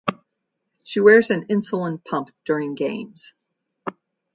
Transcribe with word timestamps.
She 0.81 0.99
wears 0.99 1.29
an 1.29 1.45
insulin 1.45 2.03
pump 2.03 2.31
during 2.43 2.73
games. 2.73 3.35